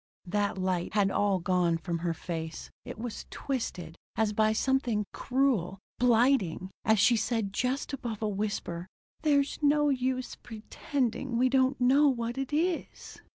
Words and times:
That 0.25 0.57
light 0.57 0.95
had 0.95 1.11
all 1.11 1.37
gone 1.37 1.77
from 1.77 1.99
her 1.99 2.15
face. 2.15 2.71
It 2.85 2.97
was 2.97 3.27
twisted, 3.29 3.97
as 4.15 4.33
by 4.33 4.51
something 4.51 5.05
cruel, 5.13 5.77
blighting, 5.99 6.71
as 6.83 6.97
she 6.97 7.15
said 7.15 7.53
just 7.53 7.93
above 7.93 8.23
a 8.23 8.27
whisper: 8.27 8.87
"There's 9.21 9.59
no 9.61 9.89
use 9.89 10.33
pretending 10.37 11.37
we 11.37 11.49
don't 11.49 11.79
know 11.79 12.07
what 12.09 12.39
it 12.39 12.51
is." 12.51 13.21